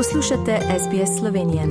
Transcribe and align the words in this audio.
Poslušate 0.00 0.58
SBS 0.78 1.18
Slovenije. 1.18 1.62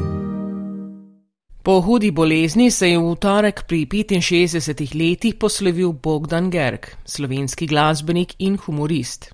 Po 1.63 1.81
hudi 1.81 2.11
bolezni 2.11 2.71
se 2.71 2.89
je 2.89 2.97
v 2.97 3.15
torek 3.15 3.63
pri 3.67 3.85
65 3.85 4.95
letih 4.95 5.35
poslovil 5.35 5.91
Bogdan 5.91 6.49
Gerg, 6.49 6.79
slovenski 7.05 7.67
glasbenik 7.67 8.35
in 8.37 8.57
humorist. 8.57 9.33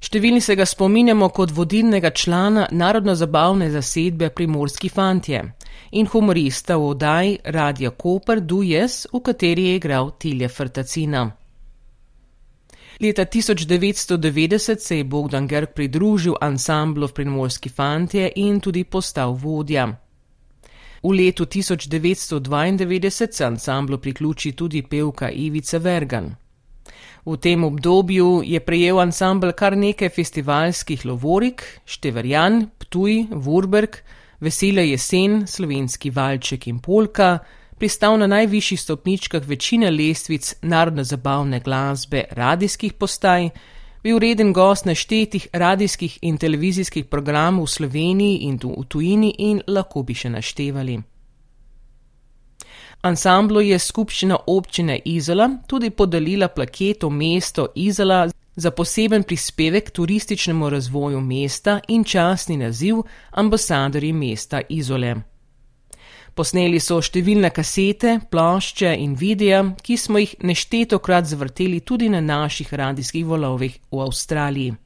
Številni 0.00 0.40
se 0.40 0.54
ga 0.54 0.66
spominjamo 0.66 1.28
kot 1.28 1.50
vodilnega 1.50 2.10
člana 2.10 2.68
narodno-zabavne 2.70 3.70
zasedbe 3.70 4.30
Primorski 4.30 4.88
fantje 4.88 5.42
in 5.90 6.06
humorista 6.06 6.76
v 6.76 6.86
oddaji 6.94 7.38
Radio 7.44 7.90
Koper 7.90 8.40
Dujes, 8.40 9.06
v 9.12 9.20
kateri 9.20 9.64
je 9.64 9.76
igral 9.76 10.14
Tilje 10.18 10.48
Frtacina. 10.48 11.39
Leta 13.00 13.24
1990 13.24 14.78
se 14.78 14.96
je 14.96 15.04
Bogdan 15.04 15.46
Gerg 15.48 15.68
pridružil 15.74 16.34
ansamblu 16.40 17.06
v 17.08 17.12
Primorski 17.12 17.68
fantje 17.68 18.32
in 18.36 18.60
tudi 18.60 18.84
postal 18.84 19.32
vodja. 19.32 19.86
V 21.02 21.08
letu 21.08 21.44
1992 21.44 23.30
se 23.30 23.44
ansamblu 23.44 23.98
priključi 23.98 24.52
tudi 24.52 24.82
pevka 24.82 25.30
Ivica 25.30 25.78
Vergan. 25.78 26.34
V 27.26 27.36
tem 27.36 27.64
obdobju 27.64 28.42
je 28.44 28.60
prejel 28.60 29.00
ansambl 29.00 29.52
kar 29.52 29.76
nekaj 29.76 30.08
festivalskih 30.08 31.06
lovorik, 31.06 31.80
Števerjan, 31.86 32.66
Ptuj, 32.78 33.26
Vurberg, 33.30 33.96
Vesela 34.40 34.80
jesen, 34.82 35.46
Slovenski 35.46 36.10
valček 36.10 36.66
in 36.66 36.78
Polka, 36.78 37.38
pristal 37.80 38.18
na 38.18 38.26
najvišjih 38.26 38.80
stopničkah 38.80 39.46
večine 39.48 39.90
lestvic 39.90 40.54
narodno-zabavne 40.62 41.60
glasbe 41.60 42.24
radijskih 42.30 42.92
postaj, 42.92 43.48
bil 44.02 44.18
reden 44.18 44.52
gost 44.52 44.84
naštetih 44.84 45.48
radijskih 45.52 46.18
in 46.22 46.38
televizijskih 46.38 47.04
programov 47.04 47.64
v 47.64 47.72
Sloveniji 47.76 48.36
in 48.48 48.58
tu 48.58 48.74
v 48.76 48.84
tujini 48.88 49.34
in 49.38 49.62
lahko 49.66 50.02
bi 50.02 50.14
še 50.14 50.30
naštevali. 50.30 50.98
Ansamblu 53.00 53.60
je 53.60 53.78
skupščina 53.78 54.36
občine 54.46 54.98
Izola 55.04 55.48
tudi 55.66 55.90
podelila 55.90 56.48
plaketo 56.48 57.10
mesto 57.10 57.66
Izola 57.74 58.26
za 58.56 58.70
poseben 58.70 59.22
prispevek 59.22 59.90
turističnemu 59.90 60.68
razvoju 60.70 61.20
mesta 61.20 61.80
in 61.88 62.04
časni 62.04 62.56
naziv 62.56 63.02
ambasadori 63.30 64.12
mesta 64.12 64.60
Izole. 64.68 65.29
Posneli 66.34 66.80
so 66.80 67.00
številne 67.02 67.50
kasete, 67.50 68.18
plošče 68.30 68.92
in 69.02 69.16
videa, 69.18 69.62
ki 69.82 69.96
smo 69.96 70.20
jih 70.22 70.36
neštetokrat 70.46 71.26
zvrteli 71.26 71.80
tudi 71.80 72.08
na 72.08 72.20
naših 72.20 72.72
radijskih 72.72 73.26
volovih 73.26 73.80
v 73.90 74.04
Avstraliji. 74.06 74.76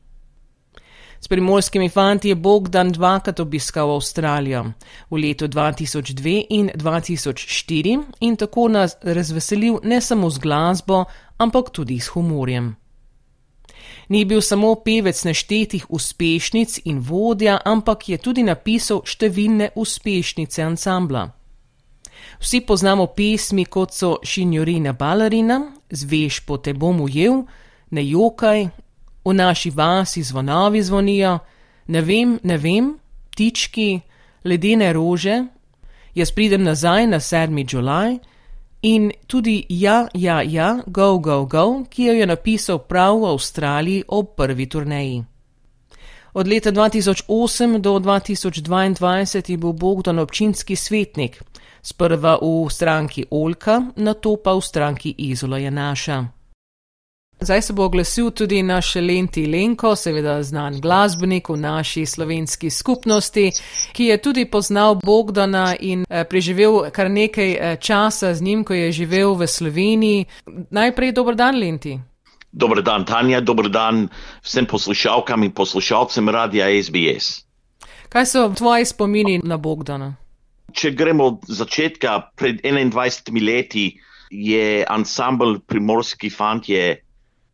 S 1.25 1.29
primorskimi 1.29 1.89
fanti 1.89 2.29
je 2.29 2.35
Bogdan 2.37 2.91
dvakrat 2.93 3.41
obiskal 3.41 3.95
Avstralijo, 3.95 4.65
v 5.11 5.21
letu 5.23 5.49
2002 5.49 6.47
in 6.51 6.71
2004 6.75 8.03
in 8.21 8.37
tako 8.37 8.69
nas 8.69 8.97
razveselil 9.03 9.79
ne 9.85 10.01
samo 10.01 10.31
z 10.31 10.39
glasbo, 10.39 11.05
ampak 11.39 11.71
tudi 11.73 12.01
s 12.01 12.13
humorjem. 12.13 12.75
Ni 14.09 14.25
bil 14.25 14.41
samo 14.41 14.75
pevec 14.75 15.25
neštetih 15.25 15.87
uspešnic 15.89 16.81
in 16.85 16.99
vodja, 17.01 17.59
ampak 17.65 18.09
je 18.09 18.19
tudi 18.19 18.43
napisal 18.43 19.03
številne 19.07 19.71
uspešnice 19.77 20.63
ansambla. 20.63 21.25
Vsi 22.41 22.61
poznamo 22.61 23.07
pesmi 23.07 23.65
kot 23.65 23.95
so 23.95 24.19
Šinjorina 24.23 24.93
balerina, 24.93 25.61
Zveš 25.91 26.41
po 26.47 26.59
te 26.59 26.73
bom 26.73 27.01
ujel, 27.01 27.45
Ne 27.91 28.05
jokaj, 28.05 28.69
V 29.25 29.33
naši 29.33 29.71
vasi 29.71 30.23
zvonovi 30.23 30.83
zvonijo, 30.83 31.39
Ne 31.89 32.01
vem, 32.01 32.39
ne 32.43 32.59
vem, 32.59 32.95
Ptički, 33.33 34.01
Ledene 34.45 34.93
rože, 34.93 35.45
Jaz 36.15 36.31
pridem 36.31 36.63
nazaj 36.63 37.07
na 37.07 37.21
7. 37.21 37.65
Julaj 37.75 38.19
in 38.85 39.13
tudi 39.27 39.67
Ja, 39.69 40.09
ja, 40.15 40.43
ja, 40.43 40.83
Go, 40.87 41.19
go, 41.19 41.45
go, 41.45 41.85
ki 41.91 42.05
jo 42.05 42.13
je 42.13 42.27
napisal 42.27 42.79
prav 42.79 43.17
v 43.21 43.31
Avstraliji 43.33 44.05
ob 44.09 44.37
prvi 44.37 44.67
turneji. 44.69 45.25
Od 46.35 46.49
leta 46.49 46.73
2008 46.73 47.79
do 47.79 47.99
2022 47.99 49.51
je 49.51 49.57
bil 49.57 49.73
Bogdan 49.73 50.19
občinski 50.19 50.77
svetnik, 50.77 51.43
sprva 51.83 52.39
v 52.43 52.71
stranki 52.71 53.25
Olka, 53.31 53.81
nato 53.97 54.37
pa 54.37 54.53
v 54.53 54.61
stranki 54.61 55.15
Izola 55.19 55.59
je 55.59 55.71
naša. 55.71 56.44
Zdaj 57.45 57.63
se 57.63 57.73
bo 57.73 57.85
oglasil 57.85 58.31
tudi 58.31 58.63
naš 58.63 58.95
Lenti 58.95 59.47
Lenko, 59.47 59.97
seveda 59.97 60.43
znan 60.43 60.81
glasbenik 60.81 61.49
v 61.49 61.57
naši 61.57 62.07
slovenski 62.07 62.71
skupnosti, 62.71 63.51
ki 63.93 64.05
je 64.05 64.17
tudi 64.23 64.45
poznal 64.51 64.95
Bogdana 64.95 65.75
in 65.81 66.07
eh, 66.09 66.25
preživel 66.25 66.89
kar 66.91 67.11
nekaj 67.11 67.51
eh, 67.53 67.77
časa 67.77 68.35
z 68.35 68.43
njim, 68.43 68.65
ko 68.65 68.75
je 68.75 68.93
živel 68.93 69.35
v 69.35 69.47
Sloveniji. 69.47 70.25
Najprej 70.71 71.13
dober 71.13 71.35
dan, 71.35 71.61
Lenti. 71.61 71.99
Dober 72.53 72.83
dan, 72.83 73.05
Tanja, 73.05 73.41
dober 73.41 73.69
dan 73.69 74.09
vsem 74.43 74.67
poslušalkam 74.67 75.43
in 75.45 75.53
poslušalcem 75.53 76.29
radia 76.29 76.73
SBS. 76.83 77.45
Kaj 78.09 78.27
so 78.27 78.49
tvoji 78.57 78.85
spomini 78.85 79.41
na 79.45 79.57
Bogdana? 79.57 80.15
Če 80.73 80.91
gremo 80.91 81.25
od 81.25 81.45
začetka, 81.49 82.31
pred 82.37 82.65
21 82.65 83.47
leti 83.47 84.01
je 84.31 84.85
ansambl 84.89 85.59
Primorski 85.67 86.31
fantje 86.31 87.05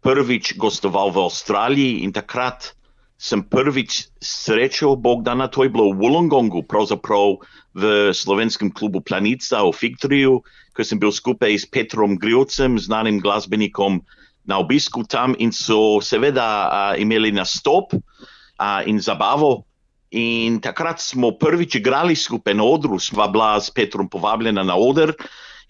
prvič 0.01 0.57
gostoval 0.57 1.13
v 1.13 1.29
Avstraliji 1.29 2.05
in 2.05 2.13
takrat 2.13 2.73
sem 3.21 3.45
prvič 3.45 4.09
srečal 4.17 4.97
Bogdana, 4.97 5.53
to 5.53 5.69
je 5.69 5.71
bilo 5.71 5.93
v 5.93 6.01
Wollongongu, 6.01 6.65
pravzaprav 6.65 7.45
v 7.77 8.11
slovenskem 8.17 8.73
klubu 8.73 9.05
Planica 9.05 9.61
v 9.61 9.77
Fiktriju, 9.77 10.41
ko 10.73 10.81
sem 10.81 10.97
bil 10.97 11.13
skupaj 11.13 11.53
s 11.53 11.69
Petrom 11.69 12.17
Grivcem, 12.17 12.81
znanim 12.81 13.21
glasbenikom 13.21 14.01
na 14.49 14.57
obisku 14.57 15.05
tam 15.05 15.37
in 15.37 15.53
so 15.53 16.01
seveda 16.01 16.49
uh, 16.49 16.71
imeli 16.97 17.29
nastop 17.29 17.93
uh, 17.93 18.81
in 18.89 18.97
zabavo. 19.05 19.69
In 20.11 20.59
takrat 20.59 20.99
smo 20.99 21.37
prvič 21.37 21.79
igrali 21.79 22.17
skupaj 22.17 22.57
na 22.57 22.65
odru, 22.65 22.99
sva 22.99 23.29
bila 23.29 23.61
s 23.61 23.71
Petrom 23.71 24.09
povabljena 24.09 24.65
na 24.65 24.75
oder. 24.75 25.13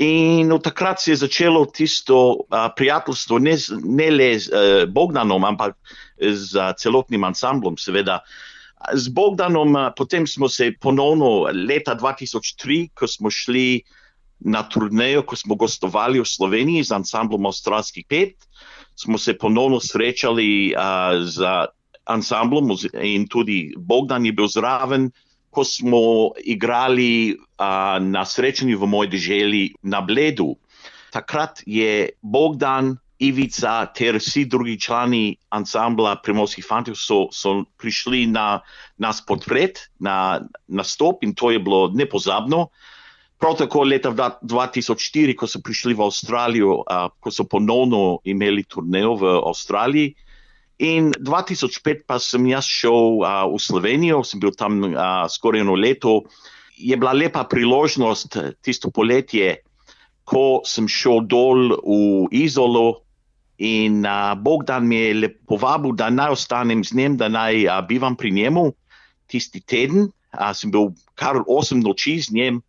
In 0.00 0.52
od 0.52 0.62
takrat 0.64 1.00
se 1.00 1.10
je 1.12 1.16
začelo 1.16 1.66
tisto 1.66 2.16
uh, 2.32 2.70
prijateljstvo, 2.76 3.38
ne, 3.38 3.56
ne 3.84 4.10
le 4.10 4.28
z 4.40 4.48
uh, 4.48 4.84
Bogdanom, 4.88 5.44
ampak 5.44 5.76
z 6.16 6.56
uh, 6.56 6.72
celotnim 6.72 7.24
ansamblom, 7.24 7.76
seveda. 7.76 8.22
Z 8.96 9.12
Bogdanom, 9.12 9.76
uh, 9.76 9.90
potem 9.96 10.26
smo 10.26 10.48
se 10.48 10.72
ponovno 10.80 11.50
leta 11.52 11.92
2003, 12.00 12.88
ko 12.96 13.06
smo 13.06 13.30
šli 13.30 13.82
na 14.40 14.62
turnejo, 14.64 15.22
ko 15.22 15.36
smo 15.36 15.54
gostovali 15.54 16.20
v 16.20 16.24
Sloveniji 16.24 16.88
z 16.88 16.96
ansamblom 16.96 17.46
Avstralskih 17.46 18.08
pet, 18.08 18.48
smo 18.96 19.20
se 19.20 19.36
ponovno 19.36 19.80
srečali 19.84 20.72
uh, 20.72 21.20
z 21.28 21.44
ansamblom 22.08 22.72
in 23.02 23.28
tudi 23.28 23.74
Bogdan 23.76 24.24
je 24.24 24.32
bil 24.32 24.48
zraven 24.48 25.10
ko 25.50 25.64
smo 25.64 26.30
igrali 26.38 27.34
uh, 27.34 27.98
na 28.00 28.24
srečanju 28.24 28.78
v 28.78 28.86
moji 28.86 29.10
državi 29.10 29.62
na 29.82 30.00
Bledu. 30.00 30.54
Takrat 31.10 31.62
je 31.66 32.08
Bogdan, 32.22 32.96
Ivica 33.20 33.84
ter 33.92 34.16
vsi 34.16 34.46
drugi 34.48 34.78
člani 34.80 35.36
ansambla 35.52 36.14
Primorskih 36.24 36.64
fantov 36.64 36.96
so, 36.96 37.26
so 37.32 37.66
prišli 37.76 38.24
na 38.26 38.62
nas 38.96 39.20
podpret, 39.26 39.90
na 40.00 40.40
nastop 40.68 41.20
in 41.26 41.34
to 41.34 41.50
je 41.50 41.58
bilo 41.60 41.90
nepozabno. 41.92 42.70
Prav 43.40 43.58
tako 43.60 43.84
leta 43.84 44.12
2004, 44.12 45.36
ko 45.36 45.48
so 45.48 45.60
prišli 45.60 45.94
v 45.96 46.06
Avstralijo, 46.06 46.80
uh, 46.80 47.12
ko 47.20 47.32
so 47.32 47.44
ponovno 47.44 48.20
imeli 48.24 48.64
turnejo 48.64 49.14
v 49.20 49.36
Avstraliji, 49.52 50.14
In 50.80 51.12
2005 51.12 52.08
pa 52.08 52.16
sem 52.16 52.46
jaz 52.48 52.64
šel 52.64 53.20
uh, 53.20 53.44
v 53.52 53.60
Slovenijo, 53.60 54.22
sem 54.24 54.40
bil 54.40 54.54
tam 54.56 54.80
uh, 54.80 55.28
skoraj 55.28 55.60
eno 55.60 55.76
leto. 55.76 56.24
Je 56.80 56.96
bila 56.96 57.12
lepa 57.12 57.44
priložnost 57.44 58.38
tisto 58.64 58.88
poletje, 58.88 59.60
ko 60.24 60.64
sem 60.64 60.88
šel 60.88 61.26
dol 61.28 61.76
v 61.84 62.32
Izolo 62.32 63.04
in 63.60 64.08
uh, 64.08 64.32
Bogdan 64.40 64.88
mi 64.88 65.04
je 65.04 65.28
povabil, 65.44 65.92
da 65.92 66.08
naj 66.08 66.32
ostanem 66.38 66.80
z 66.80 66.96
njim, 66.96 67.20
da 67.20 67.28
naj 67.28 67.68
uh, 67.68 67.84
bivam 67.84 68.16
pri 68.16 68.32
njemu 68.32 68.72
tisti 69.28 69.60
teden. 69.60 70.08
Uh, 70.32 70.56
sem 70.56 70.72
bil 70.72 70.96
kar 71.12 71.44
osem 71.44 71.84
noči 71.84 72.16
z 72.24 72.32
njim 72.32 72.64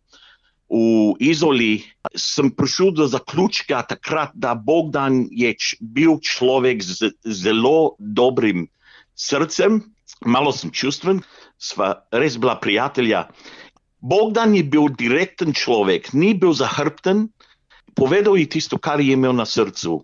v 0.72 1.20
Izoli, 1.20 1.84
sem 2.16 2.48
prišel 2.48 2.94
do 2.96 3.04
zaključka 3.04 3.82
takrat, 3.84 4.32
da 4.32 4.54
Bogdan 4.56 5.26
je 5.28 5.52
bil 5.80 6.16
človek 6.24 6.80
z 6.80 7.12
zelo 7.28 7.92
dobrim 8.00 8.70
srcem, 9.14 9.82
malo 10.24 10.52
sem 10.52 10.72
čustven, 10.72 11.20
sva 11.60 12.06
res 12.12 12.38
bila 12.40 12.56
prijatelja. 12.56 13.26
Bogdan 14.00 14.56
je 14.56 14.64
bil 14.64 14.88
direkten 14.98 15.52
človek, 15.52 16.10
ni 16.16 16.32
bil 16.34 16.56
zahrbten, 16.56 17.28
povedal 17.94 18.40
je 18.40 18.48
tisto, 18.48 18.80
kar 18.80 19.00
je 19.00 19.12
imel 19.12 19.36
na 19.36 19.46
srcu. 19.46 20.02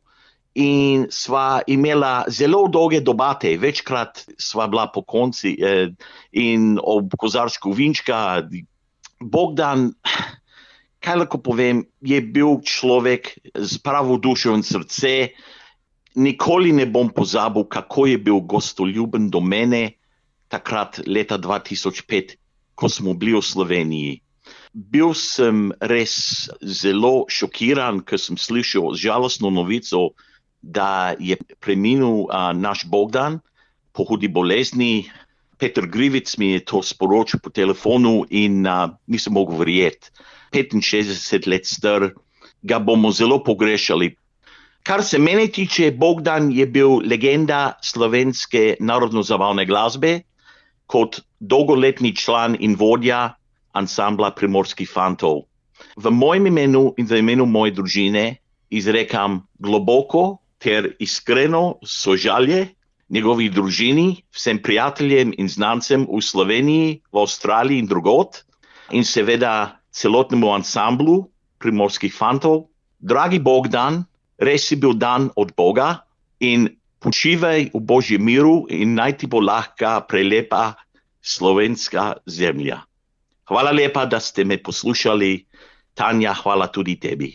in 0.58 1.06
sva 1.14 1.62
imela 1.70 2.24
zelo 2.26 2.66
dolge 2.66 2.98
debate, 3.00 3.52
večkrat 3.62 4.24
sva 4.42 4.66
bila 4.66 4.88
po 4.90 5.04
konci 5.06 5.54
eh, 5.54 5.92
in 6.32 6.80
ob 6.82 7.14
kozarsko 7.14 7.70
vinčka. 7.70 8.42
Bogdan, 9.22 9.92
kaj 11.04 11.22
lahko 11.22 11.38
povem, 11.42 11.84
je 12.00 12.18
bil 12.20 12.58
človek 12.64 13.36
z 13.54 13.78
pravo 13.82 14.18
dušo 14.18 14.54
in 14.56 14.64
srce. 14.66 15.34
Nikoli 16.18 16.72
ne 16.74 16.86
bom 16.86 17.10
pozabil, 17.14 17.68
kako 17.70 18.06
je 18.10 18.18
bil 18.18 18.40
gostoljuben 18.40 19.30
do 19.30 19.40
mene 19.40 19.98
takrat, 20.48 21.02
leta 21.06 21.38
2005, 21.38 22.34
ko 22.74 22.88
smo 22.88 23.14
bili 23.14 23.36
v 23.36 23.44
Sloveniji. 23.44 24.14
Bil 24.72 25.12
sem 25.14 25.68
res 25.80 26.48
zelo 26.62 27.28
šokiran, 27.28 28.00
ker 28.04 28.20
sem 28.20 28.36
slišal 28.40 28.96
žalostno 28.96 29.52
novico, 29.52 30.14
da 30.62 31.14
je 31.20 31.38
preminil 31.62 32.26
uh, 32.26 32.50
naš 32.50 32.82
Bogdan 32.90 33.38
po 33.94 34.04
hudi 34.08 34.26
bolezni. 34.26 35.06
Petr 35.58 35.86
Grivic 35.86 36.34
mi 36.38 36.54
je 36.56 36.64
to 36.66 36.82
sporočil 36.82 37.42
po 37.42 37.50
telefonu 37.50 38.26
in 38.30 38.66
uh, 38.66 38.90
nisem 39.06 39.34
mogel 39.38 39.58
verjeti. 39.62 40.10
65 40.52 41.46
let 41.46 41.66
star, 41.66 42.10
ga 42.62 42.78
bomo 42.78 43.10
zelo 43.12 43.42
pogrešali. 43.44 44.14
Kar 44.82 45.02
se 45.04 45.18
mene 45.18 45.46
tiče, 45.52 45.90
Bogdan 45.92 46.52
je 46.52 46.66
bil 46.66 47.02
legenda 47.04 47.78
slovenske 47.82 48.76
narodno-zabavne 48.80 49.66
glasbe, 49.66 50.20
kot 50.86 51.20
dolgoletni 51.40 52.14
član 52.16 52.56
in 52.60 52.76
vodja 52.78 53.34
ansambla 53.72 54.30
Primorskih 54.30 54.88
fantov. 54.88 55.44
V 55.96 56.10
mojem 56.10 56.46
imenu 56.46 56.94
in 56.98 57.06
v 57.06 57.20
imenu 57.20 57.46
moje 57.46 57.74
družine 57.76 58.38
izrekam 58.70 59.42
globoko 59.58 60.38
ter 60.58 60.94
iskreno 60.98 61.78
sožalje 61.84 62.68
njegovi 63.08 63.48
družini, 63.48 64.22
vsem 64.34 64.58
prijateljem 64.62 65.32
in 65.38 65.48
znancem 65.48 66.06
v 66.08 66.20
Sloveniji, 66.22 67.00
v 67.12 67.20
Avstraliji 67.22 67.78
in 67.78 67.86
drugot, 67.88 68.44
in 68.92 69.04
seveda 69.04 69.77
celotnemu 69.98 70.54
ansamblu 70.54 71.26
primorskih 71.58 72.14
fantov. 72.14 72.70
Dragi 72.98 73.38
Bogdan, 73.42 74.04
res 74.38 74.70
si 74.70 74.78
bil 74.78 74.94
dan 74.94 75.30
od 75.34 75.50
Boga 75.58 76.06
in 76.38 76.70
počivaj 77.02 77.74
v 77.74 77.80
božjem 77.82 78.22
miru 78.22 78.66
in 78.70 78.94
naj 78.94 79.18
ti 79.18 79.26
bo 79.26 79.42
lahka, 79.42 80.06
prelepa 80.06 80.78
slovenska 81.22 82.22
zemlja. 82.26 82.82
Hvala 83.48 83.72
lepa, 83.74 84.06
da 84.06 84.20
ste 84.20 84.44
me 84.44 84.58
poslušali. 84.62 85.46
Tanja, 85.94 86.30
hvala 86.34 86.70
tudi 86.70 86.94
tebi. 86.94 87.34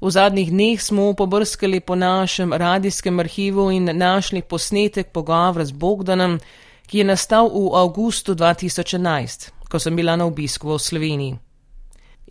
V 0.00 0.10
zadnjih 0.10 0.48
dneh 0.48 0.80
smo 0.80 1.12
pobrskali 1.12 1.80
po 1.80 1.94
našem 1.94 2.52
radijskem 2.52 3.20
arhivu 3.20 3.70
in 3.70 3.88
našli 3.92 4.42
posnetek 4.42 5.12
pogovora 5.12 5.64
z 5.64 5.72
Bogdanom, 5.72 6.40
ki 6.88 6.98
je 6.98 7.04
nastal 7.04 7.48
v 7.48 7.76
avgustu 7.76 8.32
2011, 8.32 9.68
ko 9.68 9.76
sem 9.80 9.96
bila 9.96 10.16
na 10.16 10.24
obisku 10.24 10.68
v 10.68 10.80
Sloveniji. 10.80 11.43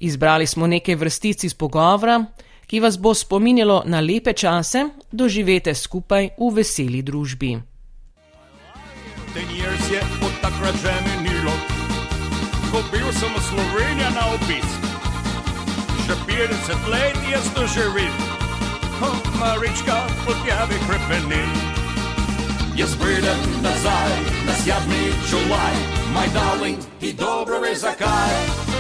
Izbrali 0.04 0.48
smo 0.48 0.68
nekaj 0.68 1.00
vrstic 1.00 1.44
iz 1.48 1.54
pogovora, 1.56 2.20
ki 2.68 2.80
vas 2.84 3.00
bo 3.00 3.14
spominjalo 3.16 3.84
na 3.88 4.04
lepe 4.04 4.34
čase, 4.34 4.90
doživete 5.12 5.76
skupaj 5.76 6.36
v 6.38 6.50
veseli 6.52 7.02
družbi. 7.02 7.56
Ten 9.34 9.48
years 9.50 9.86
je 9.90 10.02
od 10.22 10.34
takrat 10.44 10.76
že 10.84 10.94
minilo, 11.08 11.56
ko 12.70 12.84
bil 12.92 13.08
sem 13.16 13.32
v 13.32 13.42
Sloveniji 13.50 14.12
na 14.14 14.24
obisku 14.36 14.84
še 16.04 16.16
50 16.28 16.92
let 16.92 17.18
jaz 17.32 17.48
to 17.56 17.64
živim. 17.68 18.14
Oh, 19.04 19.20
Marička, 19.40 19.98
podjavi 20.26 20.78
krepeni. 20.88 21.44
Jaz 22.76 22.96
pridem 23.00 23.40
nazaj, 23.62 24.14
na 24.48 24.54
sjadni 24.64 25.14
čulaj, 25.30 25.76
my 26.16 26.28
darling, 26.34 26.80
ti 27.00 27.14
dobro 27.14 27.62
veš 27.62 27.86
zakaj. 27.86 28.73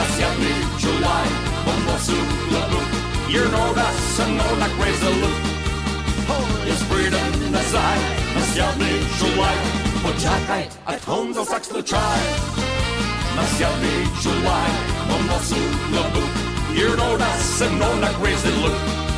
Asiatic 0.00 0.64
July 0.78 1.24
on 1.70 1.78
the 1.84 1.96
Sulaloo. 2.06 2.84
You 3.28 3.44
know 3.52 3.74
that's 3.74 4.18
a 4.18 4.26
no 4.28 4.48
like 4.58 4.76
razor 4.78 5.14
loop. 5.22 5.40
Jest 6.64 6.84
freedom 6.84 7.52
na 7.52 7.60
saj, 7.72 8.00
Asiatic 8.40 9.02
July. 9.18 9.56
Poczekaj, 10.02 10.64
at 10.86 11.04
home 11.04 11.34
za 11.34 11.44
saks 11.44 11.68
to 11.68 11.82
try. 11.82 12.16
Asiatic 13.42 14.08
July 14.22 14.68
on 15.14 15.22
the 15.26 15.38
Sulaloo. 15.48 16.28
You 16.72 16.96
know 16.96 17.18
that's 17.18 17.60
a 17.60 17.70
no 17.70 17.90
like 18.00 18.18
razor 18.24 18.56
loop. 18.62 19.09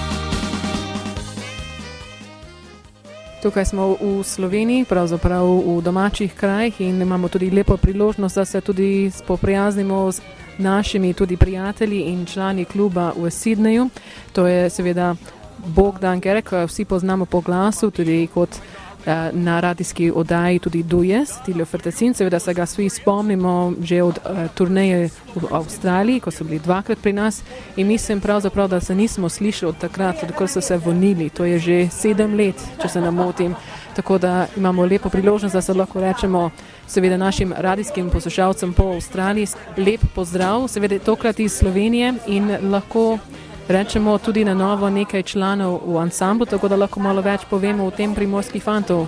Tukaj 3.42 3.64
smo 3.64 3.98
v 3.98 4.22
Sloveniji, 4.22 4.84
pravzaprav 4.86 5.42
v 5.42 5.82
domačih 5.82 6.30
krajih 6.34 6.80
in 6.80 7.02
imamo 7.02 7.28
tudi 7.28 7.50
lepo 7.50 7.76
priložnost, 7.76 8.36
da 8.36 8.44
se 8.44 8.60
tudi 8.60 9.10
spoprijaznimo 9.10 10.12
z 10.12 10.20
našimi 10.58 11.10
tudi 11.14 11.36
prijatelji 11.36 12.00
in 12.00 12.26
člani 12.26 12.64
kluba 12.64 13.10
v 13.16 13.30
Sydneyju. 13.30 13.88
To 14.32 14.46
je 14.46 14.70
seveda 14.70 15.16
Bogdan 15.66 16.20
Gerek, 16.20 16.52
vsi 16.66 16.84
poznamo 16.84 17.26
po 17.26 17.40
glasu, 17.40 17.90
tudi 17.90 18.28
kot 18.34 18.50
na 19.32 19.60
radijski 19.60 20.12
oddaji 20.14 20.58
tudi 20.58 20.82
Dujes, 20.82 21.31
Tilio 21.44 21.64
Fertecin, 21.64 22.14
seveda 22.14 22.38
se 22.38 22.54
ga 22.54 22.66
svi 22.66 22.88
spomnimo 22.88 23.72
že 23.82 24.02
od 24.02 24.19
uh, 24.19 24.50
turneje 24.54 25.10
v 25.34 25.54
Avstraliji, 25.54 26.20
ko 26.20 26.31
so 26.31 26.44
bili 26.44 26.58
dvakrat 26.58 26.99
pri 26.99 27.12
nas. 27.12 27.43
In 27.76 27.87
mislim 27.87 28.20
pravzaprav, 28.20 28.69
da 28.69 28.81
se 28.81 28.94
nismo 28.94 29.28
slišali 29.28 29.70
od 29.70 29.78
takrat, 29.78 30.22
odkar 30.22 30.49
so 30.49 30.60
se 30.60 30.76
vrnili, 30.76 31.31
to 31.31 31.44
je 31.44 31.58
že 31.58 31.88
sedem 31.90 32.34
let, 32.34 32.62
če 32.82 32.88
se 32.88 33.00
namotim, 33.00 33.54
tako 33.96 34.19
da 34.19 34.46
imamo 34.56 34.87
lepo 34.87 35.08
priložnost, 35.08 35.55
da 35.55 35.62
se 35.62 35.75
lahko 35.75 36.00
rečemo 36.00 36.50
seveda 36.87 37.16
našim 37.16 37.55
radijskim 37.56 38.10
poslušalcem 38.10 38.72
po 38.72 38.93
Avstraliji, 38.94 39.46
lep 39.76 40.00
pozdrav, 40.14 40.69
seveda 40.69 40.98
tokrat 40.98 41.40
iz 41.40 41.52
Slovenije. 41.52 42.14
In 42.26 42.56
lahko 42.70 43.19
rečemo 43.68 44.18
tudi 44.18 44.44
na 44.44 44.54
novo 44.54 44.90
nekaj 44.90 45.22
članov 45.22 45.80
v 45.86 45.98
ansamblu, 45.98 46.46
tako 46.46 46.68
da 46.68 46.76
lahko 46.76 47.00
malo 47.00 47.22
več 47.22 47.44
povemo 47.50 47.86
o 47.86 47.90
tem 47.90 48.14
primorskih 48.14 48.62
fantov. 48.62 49.06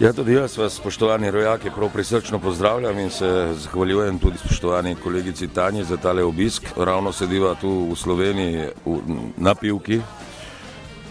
Ja, 0.00 0.12
tudi 0.12 0.34
jaz 0.34 0.56
vas, 0.58 0.74
spoštovani 0.74 1.30
rojaki, 1.30 1.70
prav 1.70 1.90
prisrčno 1.92 2.38
pozdravljam 2.38 2.98
in 2.98 3.10
se 3.10 3.54
zahvaljujem 3.54 4.18
tudi 4.18 4.38
spoštovani 4.38 4.94
kolegici 4.94 5.48
Tanji 5.48 5.84
za 5.84 5.96
tale 5.96 6.24
obisk. 6.24 6.62
Ravno 6.76 7.12
sediva 7.12 7.54
tu 7.54 7.70
v 7.92 7.96
Sloveniji 7.96 8.68
v, 8.84 8.96
na 9.36 9.54
pivki, 9.54 10.00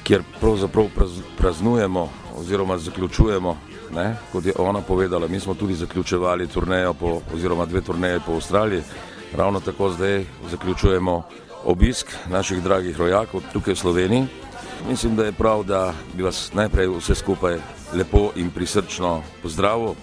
kjer 0.03 0.23
pravzaprav 0.39 0.89
praznujemo 1.37 2.09
oziroma 2.37 2.77
zaključujemo, 2.77 3.57
ne, 3.95 4.15
kot 4.31 4.45
je 4.45 4.53
ona 4.57 4.81
povedala, 4.81 5.27
mi 5.27 5.39
smo 5.39 5.53
tudi 5.53 5.73
zaključevali 5.73 6.47
turnejo 6.47 6.93
po, 6.93 7.21
oziroma 7.33 7.65
dve 7.65 7.81
turneje 7.81 8.19
po 8.25 8.33
Avstraliji, 8.33 8.81
ravno 9.37 9.59
tako 9.59 9.89
zdaj 9.89 10.25
zaključujemo 10.49 11.23
obisk 11.65 12.07
naših 12.29 12.63
dragih 12.63 12.97
rojakov 12.97 13.41
tukaj 13.53 13.73
v 13.73 13.77
Sloveniji. 13.77 14.27
Mislim, 14.89 15.15
da 15.15 15.25
je 15.25 15.31
prav, 15.31 15.63
da 15.63 15.93
bi 16.13 16.23
vas 16.23 16.53
najprej 16.53 16.87
vse 16.87 17.15
skupaj 17.15 17.59
lepo 17.93 18.31
in 18.35 18.49
prisrčno 18.49 19.21
pozdravil 19.41 19.93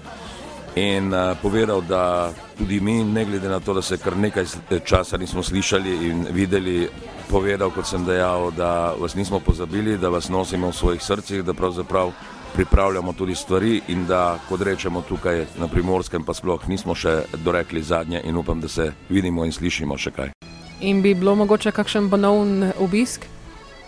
in 0.77 1.15
uh, 1.15 1.37
povedal, 1.43 1.83
da 1.83 2.33
tudi 2.59 2.81
mi, 2.81 3.05
ne 3.05 3.25
glede 3.25 3.49
na 3.49 3.61
to, 3.61 3.75
da 3.75 3.83
se 3.83 3.99
kar 3.99 4.17
nekaj 4.17 4.45
časa 4.85 5.17
nismo 5.17 5.43
slišali 5.43 6.09
in 6.09 6.27
videli, 6.31 6.89
povedal, 7.31 7.71
kot 7.71 7.87
sem 7.87 8.05
dejal, 8.05 8.51
da 8.51 8.95
vas 9.01 9.15
nismo 9.15 9.41
pozabili, 9.41 9.99
da 9.99 10.09
vas 10.09 10.29
nosimo 10.29 10.69
v 10.69 10.73
svojih 10.73 11.03
srcih, 11.03 11.45
da 11.45 11.55
pravzaprav 11.55 12.13
pripravljamo 12.55 13.13
tudi 13.13 13.35
stvari 13.35 13.81
in 13.89 14.07
da, 14.07 14.39
kot 14.49 14.63
rečemo 14.63 15.03
tukaj 15.03 15.47
na 15.59 15.69
primorskem, 15.69 16.25
pa 16.25 16.35
sploh 16.35 16.69
nismo 16.69 16.95
še 16.95 17.23
dorekli 17.45 17.83
zadnje 17.83 18.23
in 18.25 18.37
upam, 18.37 18.61
da 18.61 18.69
se 18.69 18.93
vidimo 19.09 19.45
in 19.45 19.53
slišimo 19.53 19.99
še 19.99 20.11
kaj. 20.11 20.38
In 20.81 21.03
bi 21.03 21.15
bilo 21.15 21.35
mogoče 21.35 21.73
kakšen 21.73 22.11
ponovn 22.11 22.73
obisk? 22.79 23.27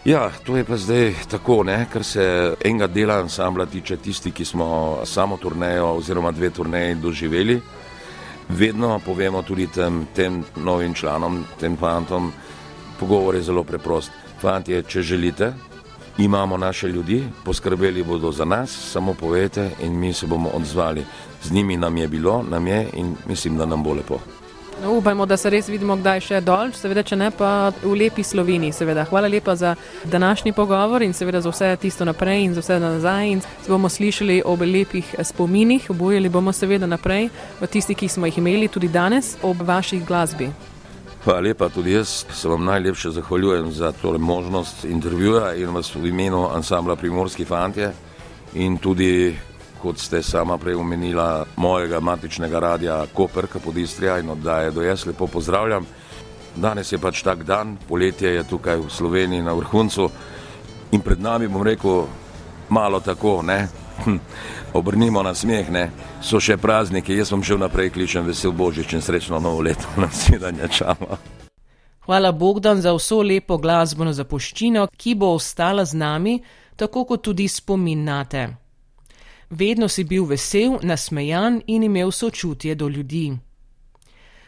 Ja, 0.04 0.30
to 0.44 0.56
je 0.56 0.64
pa 0.64 0.76
zdaj 0.76 1.14
tako, 1.30 1.62
ne? 1.64 1.86
kar 1.92 2.04
se 2.04 2.54
enega 2.64 2.86
dela 2.86 3.18
ansambla 3.20 3.66
tiče, 3.66 3.96
tisti, 3.96 4.30
ki 4.30 4.44
smo 4.44 4.98
samo 5.04 5.36
turnejo 5.36 5.86
oziroma 6.00 6.30
dve 6.30 6.50
turneji 6.50 6.94
doživeli. 6.94 7.60
Vedno 8.48 9.00
povemo 9.04 9.42
tudi 9.42 9.66
tem, 9.66 10.06
tem 10.14 10.44
novim 10.56 10.94
članom, 10.94 11.44
tem 11.60 11.76
fantom, 11.76 12.32
pogovor 13.00 13.34
je 13.34 13.42
zelo 13.42 13.64
preprost. 13.64 14.10
Fantje, 14.40 14.82
če 14.82 15.02
želite, 15.02 15.52
imamo 16.18 16.56
naše 16.56 16.88
ljudi, 16.88 17.22
poskrbeli 17.44 18.02
bodo 18.02 18.32
za 18.32 18.44
nas, 18.44 18.70
samo 18.92 19.14
povete 19.14 19.70
in 19.82 19.98
mi 20.00 20.12
se 20.12 20.26
bomo 20.26 20.50
odzvali. 20.54 21.04
Z 21.42 21.52
njimi 21.52 21.76
nam 21.76 21.96
je 21.96 22.08
bilo, 22.08 22.42
nam 22.42 22.66
je 22.66 22.88
in 22.92 23.16
mislim, 23.26 23.56
da 23.56 23.66
nam 23.66 23.82
bo 23.82 23.94
lepo. 23.94 24.18
No, 24.82 24.92
upajmo, 24.92 25.26
da 25.26 25.36
se 25.36 25.50
res 25.50 25.66
vidimo 25.68 25.92
kdaj 26.00 26.20
še 26.24 26.38
dol, 26.40 26.70
seveda, 26.72 27.02
če 27.04 27.16
ne 27.20 27.26
pa 27.36 27.68
v 27.82 27.90
lepi 28.00 28.22
Sloveniji. 28.24 28.72
Seveda. 28.72 29.04
Hvala 29.10 29.28
lepa 29.28 29.52
za 29.56 29.74
današnji 30.08 30.54
pogovor 30.56 31.02
in 31.04 31.12
seveda 31.12 31.42
za 31.44 31.52
vse 31.52 31.74
tisto 31.82 32.04
naprej 32.08 32.46
in 32.46 32.54
za 32.56 32.64
vse 32.64 32.78
nazaj. 32.80 33.28
In 33.28 33.42
bomo 33.68 33.90
slišali 33.92 34.40
ob 34.44 34.64
lepih 34.64 35.14
spominih, 35.20 35.90
obojili 35.92 36.32
bomo 36.32 36.52
seveda 36.56 36.88
naprej, 36.88 37.28
v 37.60 37.68
tisti, 37.68 37.94
ki 37.94 38.08
smo 38.08 38.30
jih 38.30 38.38
imeli 38.40 38.68
tudi 38.72 38.88
danes, 38.88 39.34
ob 39.42 39.60
vaših 39.60 40.06
glasbi. 40.06 40.48
Hvala 41.24 41.44
lepa, 41.50 41.68
tudi 41.68 41.92
jaz 41.92 42.24
se 42.32 42.48
vam 42.48 42.64
najlepše 42.64 43.10
zahvaljujem 43.10 43.72
za 43.72 43.92
to 43.92 44.16
možnost 44.18 44.84
intervjuja 44.84 45.54
in 45.60 45.76
vas 45.76 45.92
v 45.94 46.08
imenu 46.08 46.48
ansambla 46.54 46.96
Primorski 46.96 47.44
fantje 47.44 47.92
in 48.54 48.78
tudi, 48.78 49.36
kot 49.82 49.98
ste 49.98 50.22
sama 50.22 50.58
prej 50.58 50.74
omenila, 50.74 51.44
mojega 51.56 52.00
matičnega 52.00 52.60
radia 52.60 53.06
Koperka 53.14 53.58
pod 53.58 53.76
Istrija 53.76 54.18
in 54.18 54.30
oddaje 54.30 54.70
do 54.70 54.82
jaz 54.82 55.06
lepo 55.06 55.26
pozdravljam. 55.26 55.86
Danes 56.56 56.92
je 56.92 56.98
pač 56.98 57.22
tak 57.22 57.44
dan, 57.44 57.76
poletje 57.88 58.34
je 58.34 58.44
tukaj 58.44 58.76
v 58.76 58.90
Sloveniji 58.90 59.42
na 59.42 59.52
vrhuncu 59.54 60.10
in 60.92 61.00
pred 61.00 61.20
nami 61.20 61.48
bom 61.48 61.62
rekel 61.62 62.06
malo 62.68 63.00
tako, 63.00 63.42
ne? 63.42 63.68
Hm, 64.04 64.16
obrnimo 64.72 65.22
na 65.22 65.34
smeh, 65.34 65.70
ne? 65.70 65.90
so 66.22 66.40
še 66.40 66.56
prazniki, 66.56 67.16
jaz 67.16 67.32
vam 67.32 67.42
še 67.42 67.56
vnaprej 67.56 67.90
kličem 67.94 68.26
vesel 68.26 68.52
božič 68.52 68.92
in 68.92 69.02
srečno 69.02 69.40
novo 69.40 69.60
leto 69.60 69.88
na 70.02 70.10
sedanje 70.10 70.68
čama. 70.68 71.18
Hvala 72.04 72.32
Bogdan 72.32 72.80
za 72.80 72.92
vso 72.96 73.22
lepo 73.22 73.58
glasbeno 73.58 74.12
zapuščino, 74.12 74.88
ki 74.96 75.14
bo 75.14 75.34
ostala 75.36 75.84
z 75.84 75.94
nami, 75.94 76.40
tako 76.76 77.04
kot 77.04 77.22
tudi 77.22 77.48
spominate. 77.48 78.48
Vedno 79.50 79.88
si 79.88 80.04
bil 80.04 80.24
vesel, 80.24 80.78
nasmejan 80.82 81.62
in 81.66 81.82
imel 81.82 82.10
sočutje 82.10 82.74
do 82.74 82.88
ljudi. 82.88 83.32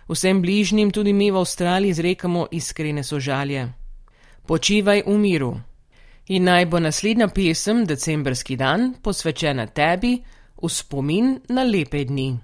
Vsem 0.08 0.42
bližnjim 0.42 0.90
tudi 0.90 1.12
mi 1.12 1.30
v 1.30 1.36
Avstraliji 1.36 1.90
izrekamo 1.90 2.46
iskrene 2.50 3.02
sožalje. 3.02 3.72
Počivaj 4.46 5.02
v 5.06 5.18
miru. 5.18 5.54
In 6.28 6.44
naj 6.44 6.66
bo 6.66 6.78
naslednja 6.78 7.28
pesem, 7.28 7.84
decembrski 7.86 8.56
dan, 8.56 8.94
posvečena 9.02 9.66
tebi, 9.66 10.22
v 10.62 10.68
spomin 10.68 11.40
na 11.48 11.62
lepe 11.62 12.04
dni. 12.04 12.38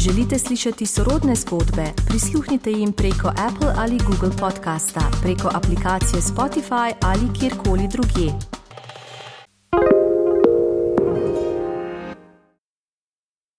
Želite 0.00 0.38
slišati 0.38 0.86
sorodne 0.86 1.34
zgodbe? 1.34 1.84
Prisluhnite 2.06 2.70
jim 2.70 2.92
preko 2.92 3.28
Apple 3.28 3.72
ali 3.76 3.98
Google 3.98 4.36
podcasta, 4.40 5.10
preko 5.22 5.50
aplikacije 5.54 6.22
Spotify 6.22 6.92
ali 7.00 7.38
kjerkoli 7.40 7.88
drugje. 7.88 8.53